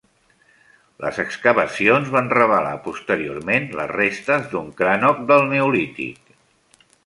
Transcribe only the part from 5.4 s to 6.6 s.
neolític.